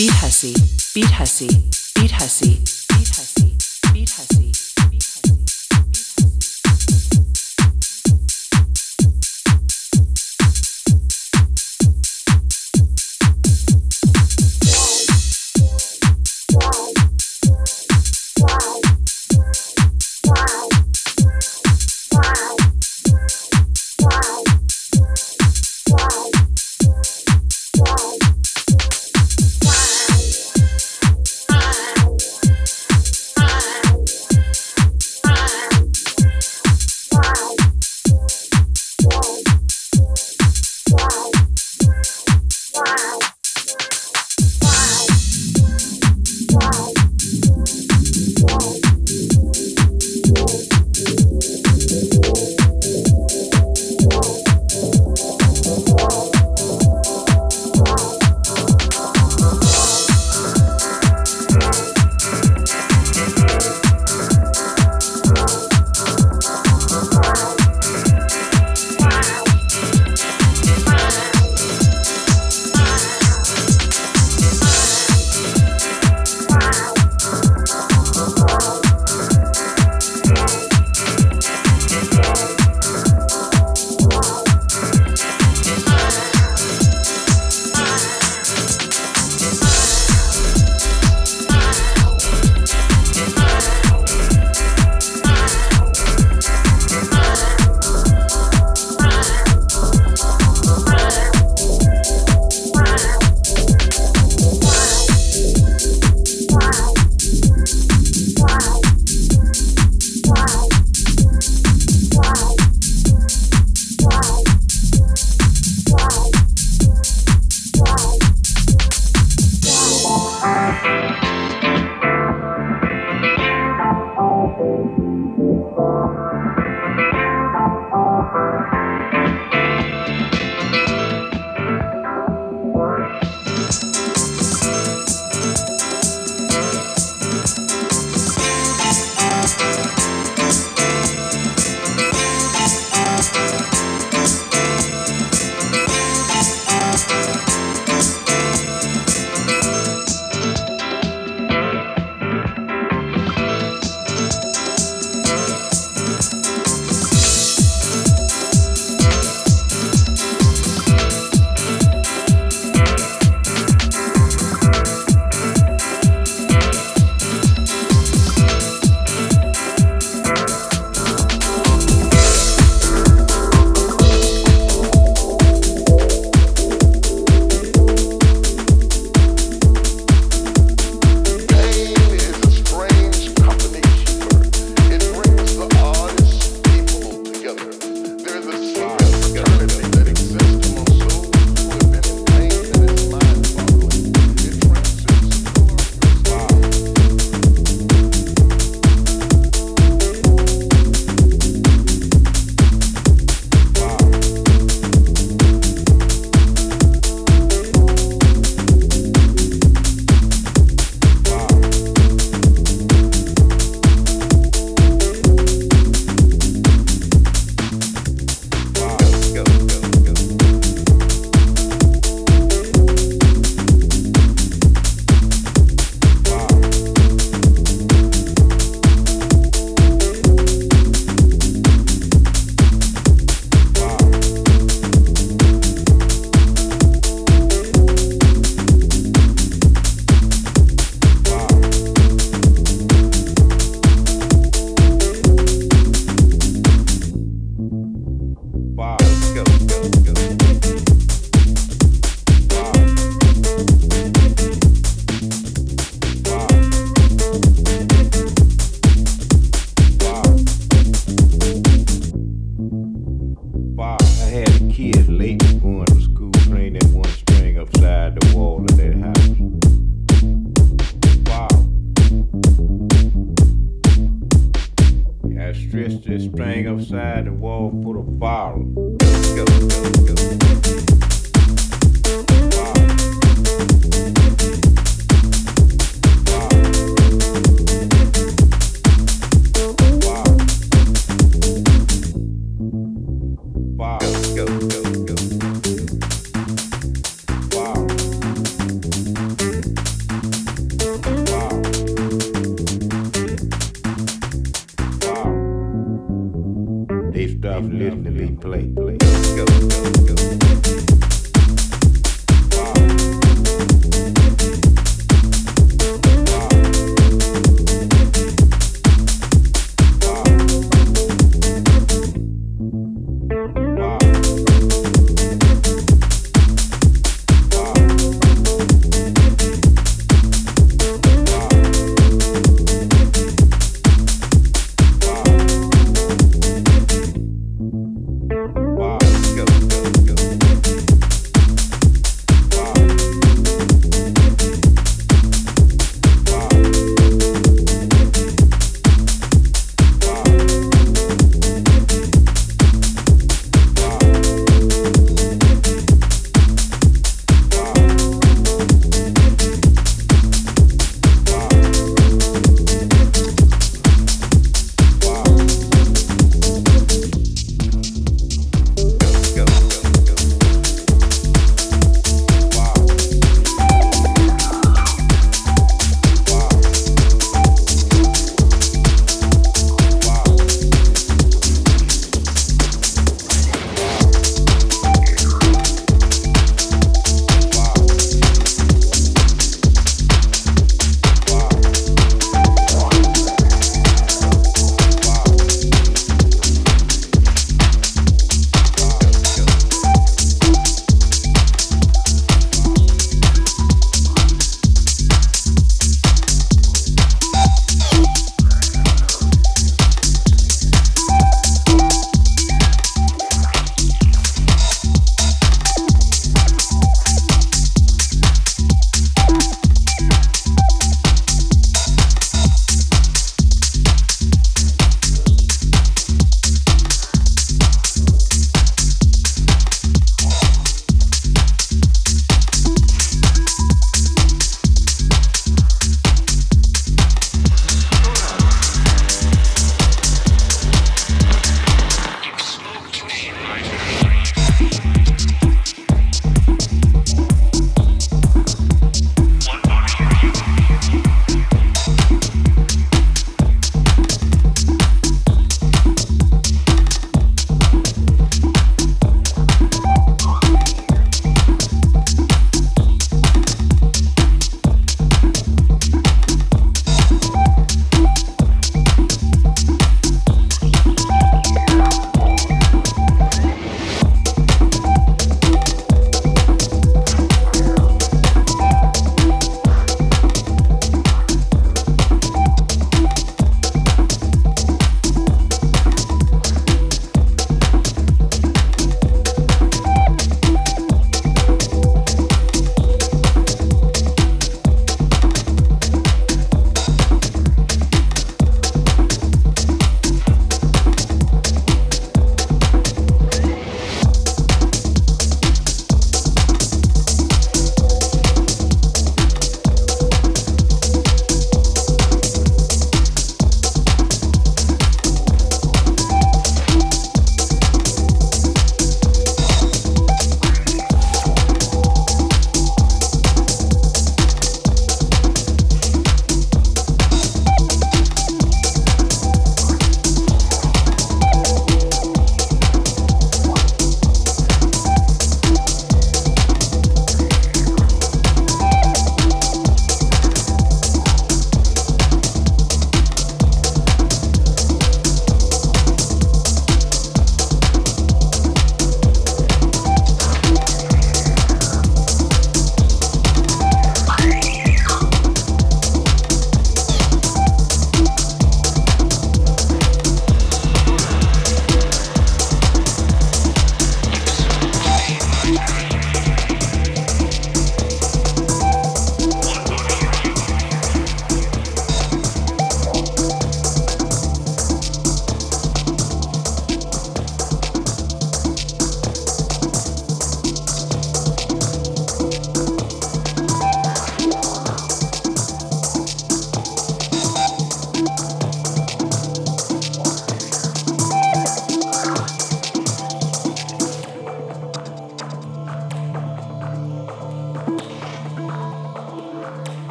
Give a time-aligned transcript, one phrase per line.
[0.00, 0.54] Beat Hussy,
[0.94, 1.48] Beat Hussy,
[1.94, 2.79] Beat Hussy,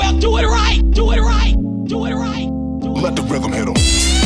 [0.00, 2.46] well, do it right, do it right, do it right.
[2.50, 3.02] Do it right.
[3.02, 4.19] Let the rhythm hit 'em.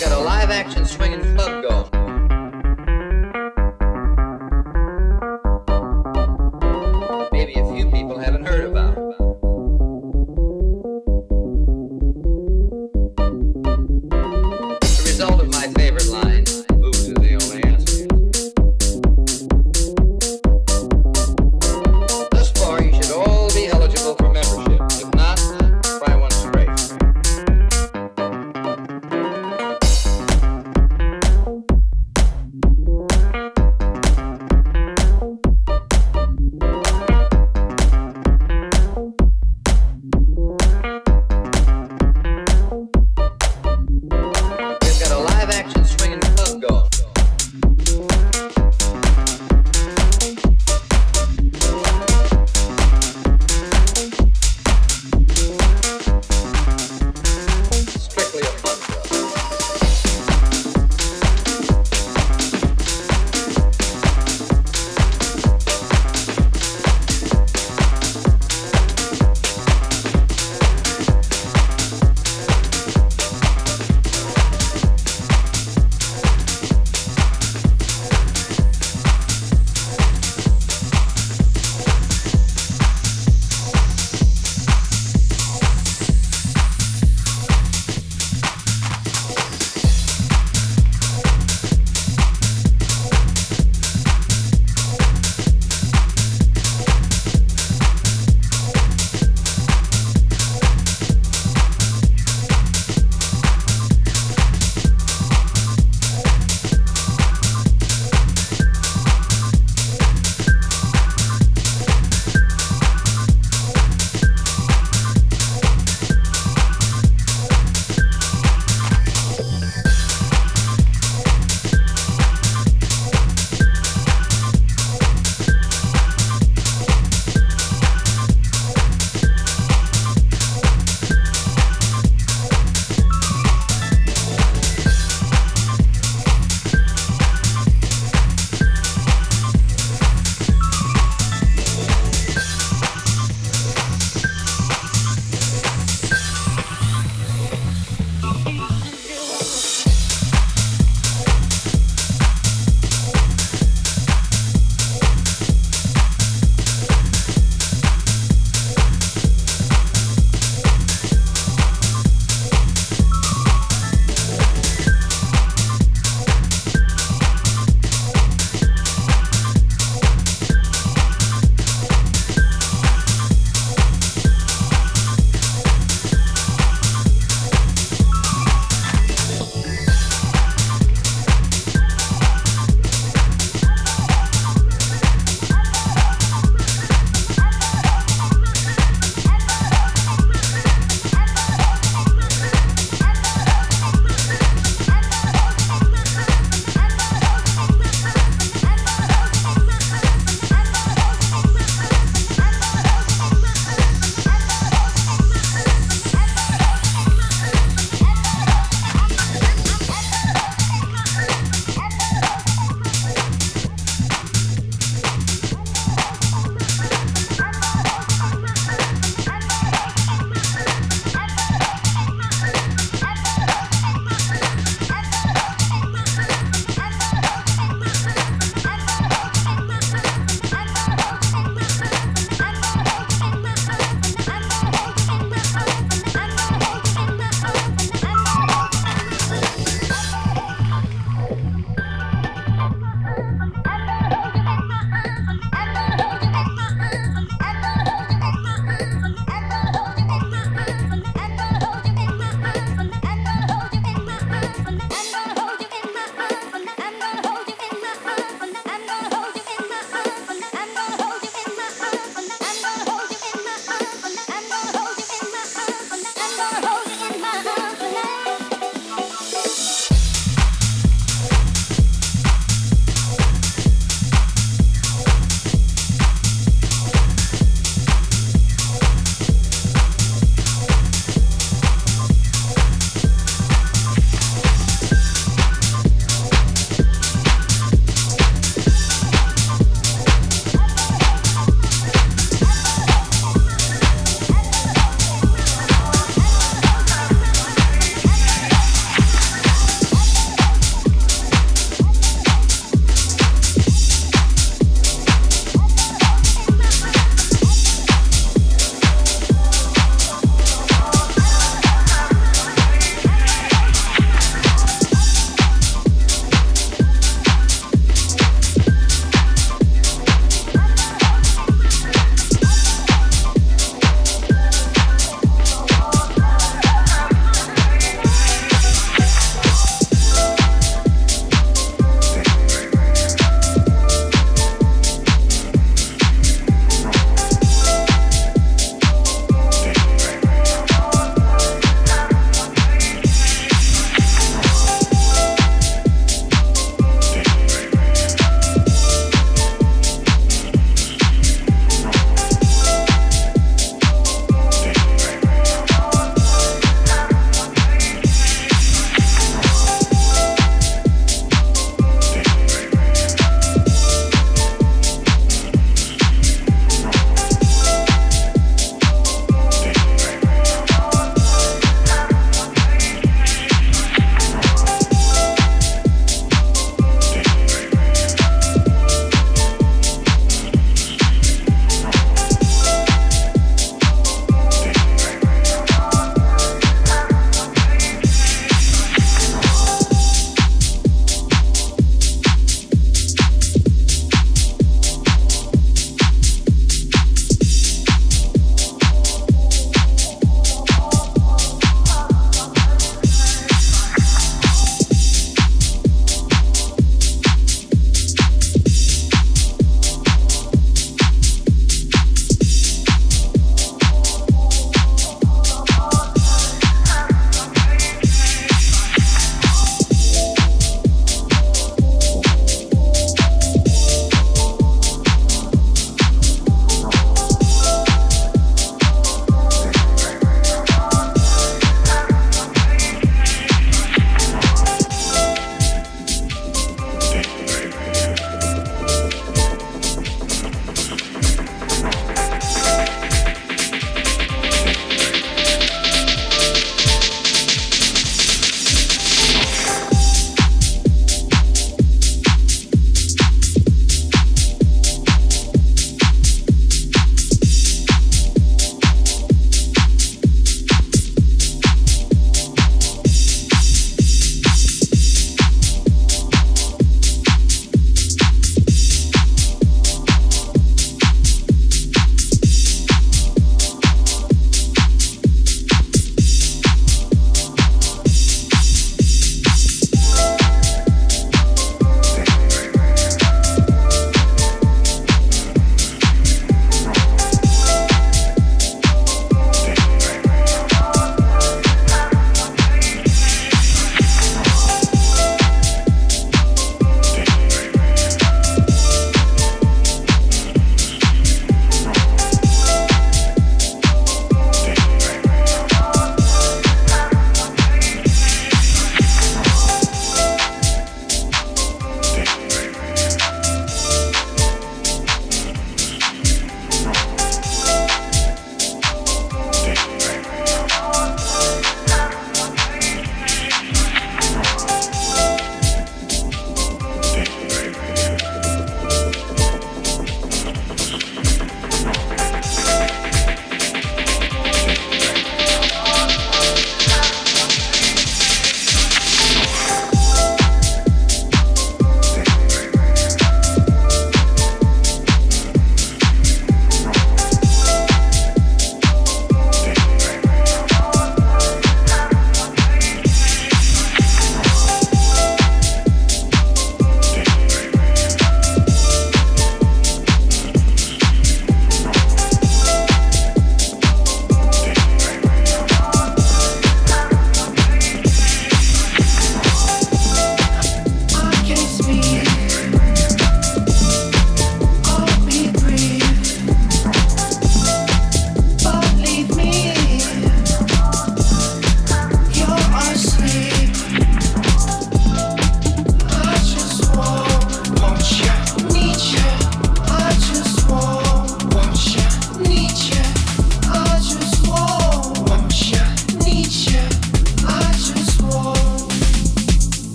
[0.00, 1.67] got a live action swinging club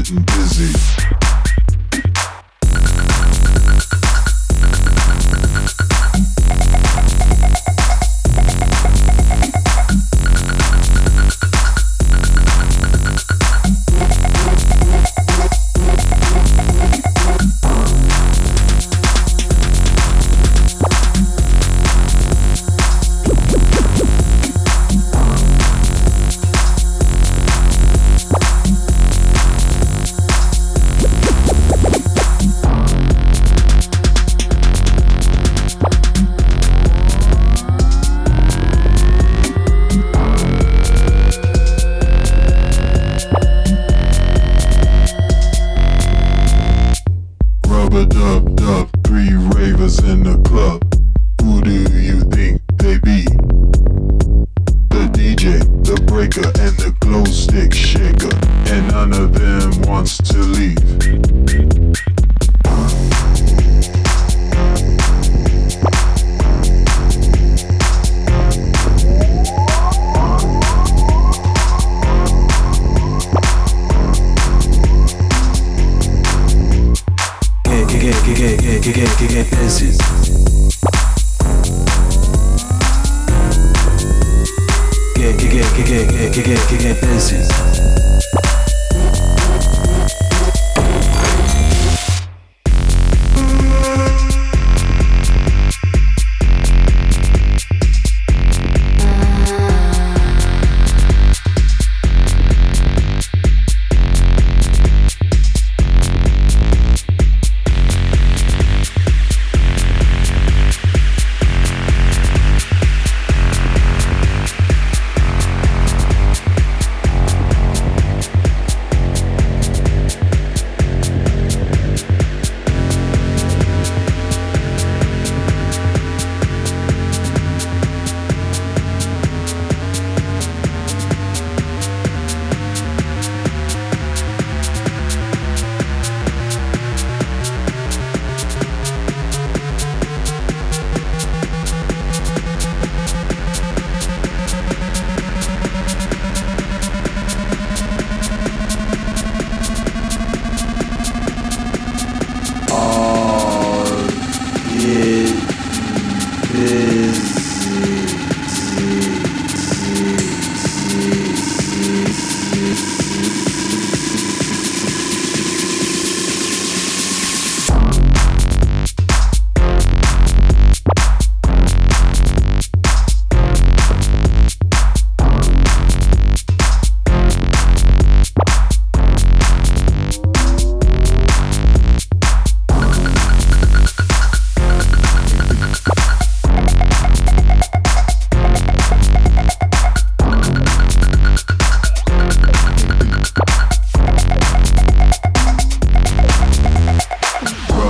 [0.00, 0.99] getting busy.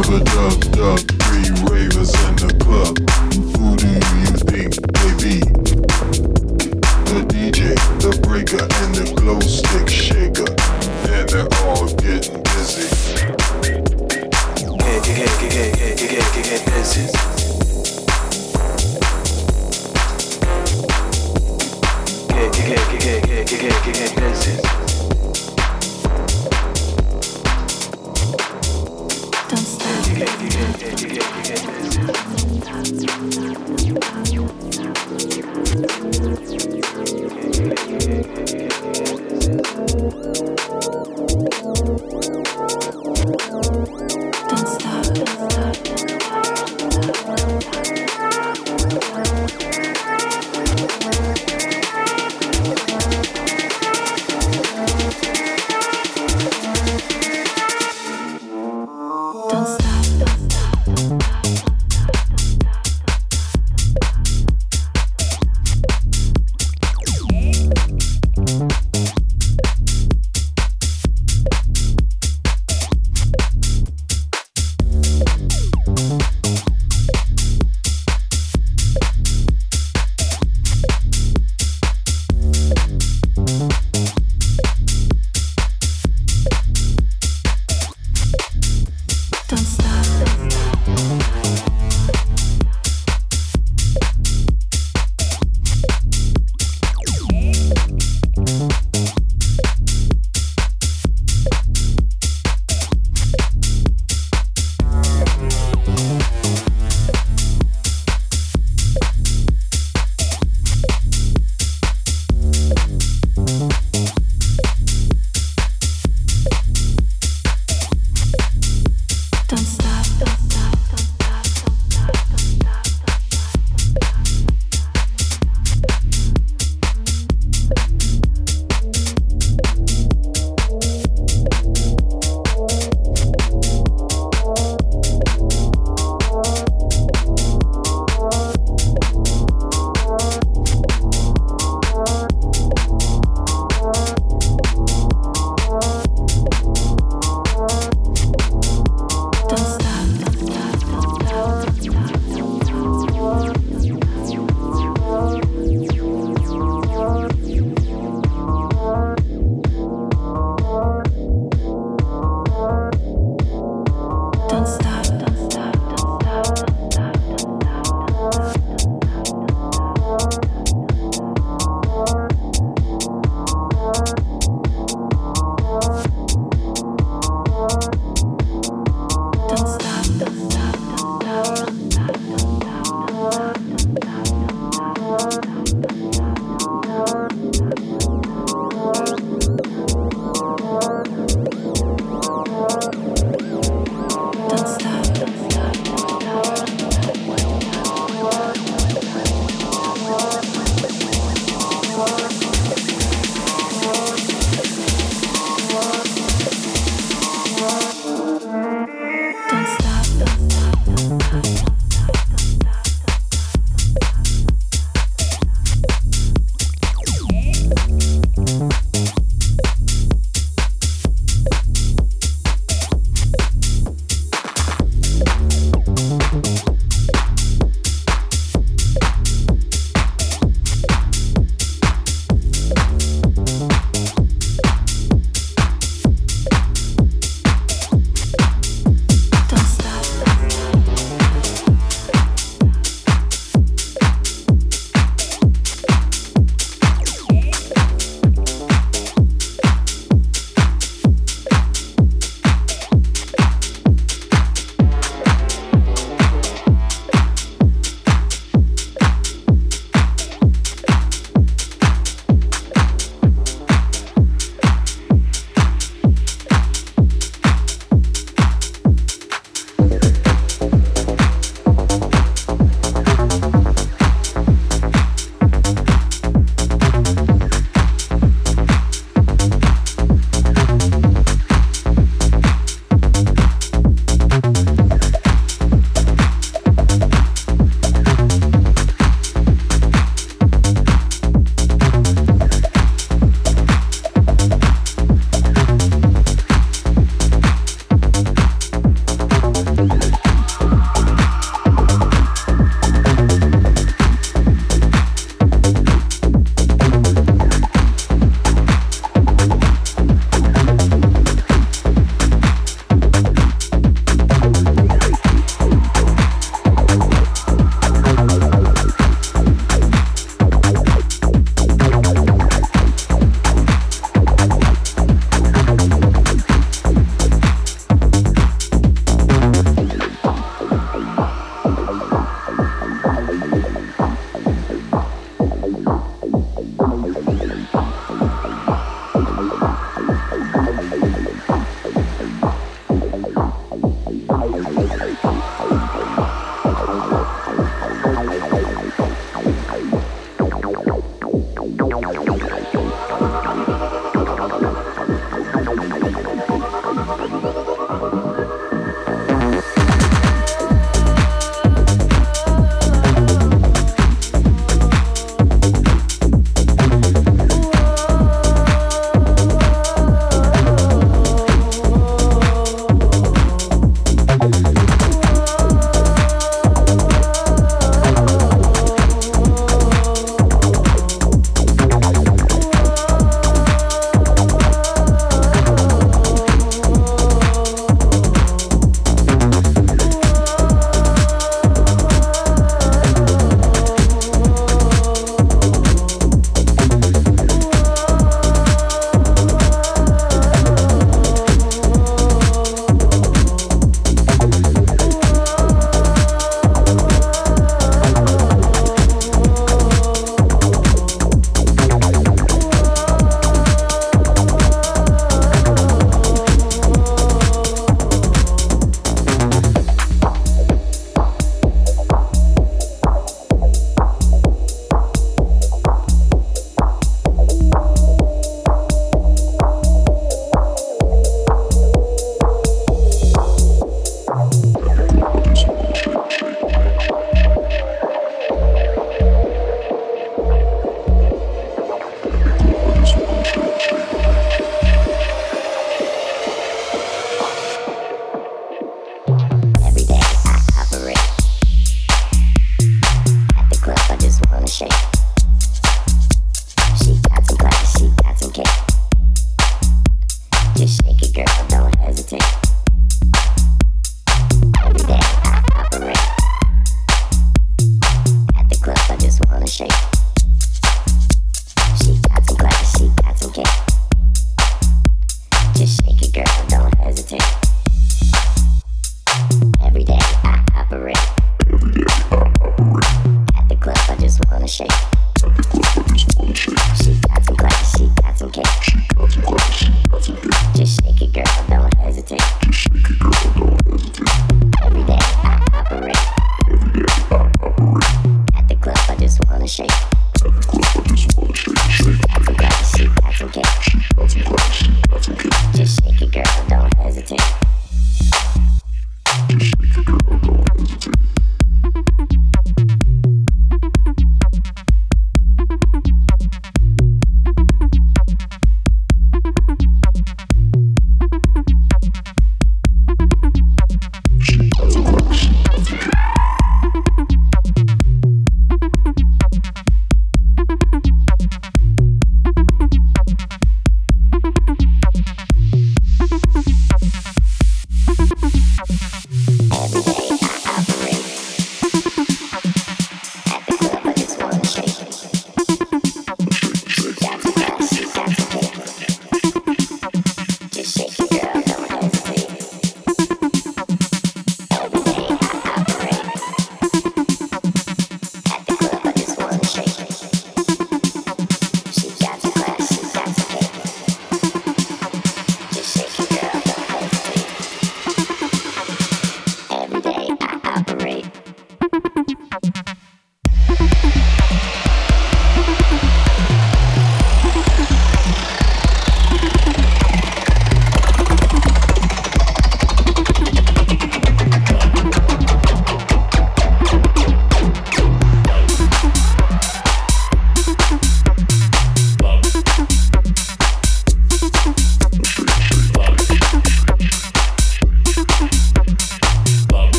[0.00, 2.96] Rubber duck, duck, three ravers in the club.
[3.58, 3.86] Who do
[4.16, 5.40] you think they be?
[7.04, 10.48] The DJ, the breaker, and the glow stick shaker.
[11.12, 12.88] And they're all getting busy.
[14.78, 17.04] Get get get get get get get get busy.
[22.28, 24.79] Get get get get get get get get get busy.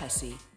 [0.00, 0.49] Beat